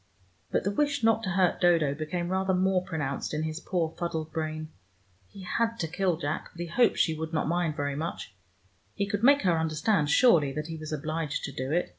But 0.49 0.63
the 0.63 0.71
wish 0.71 1.03
not 1.03 1.21
to 1.21 1.29
hurt 1.29 1.61
Dodo 1.61 1.93
became 1.93 2.29
rather 2.29 2.55
more 2.55 2.83
pronounced 2.83 3.35
in 3.35 3.43
his 3.43 3.59
poor 3.59 3.93
fuddled 3.99 4.31
brain. 4.33 4.69
He 5.27 5.43
had 5.43 5.77
to 5.77 5.87
kill 5.87 6.17
Jack, 6.17 6.49
but 6.53 6.59
he 6.61 6.65
hoped 6.65 6.97
she 6.97 7.13
would 7.13 7.33
not 7.33 7.47
mind 7.47 7.75
very 7.75 7.95
much: 7.95 8.33
he 8.95 9.05
could 9.05 9.21
make 9.23 9.43
her 9.43 9.59
understand 9.59 10.09
surely 10.09 10.51
that 10.53 10.65
he 10.65 10.75
was 10.77 10.91
obliged 10.91 11.43
to 11.43 11.51
do 11.51 11.71
it. 11.71 11.89